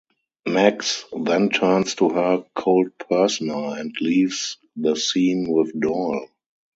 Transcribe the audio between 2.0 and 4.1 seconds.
her cold persona and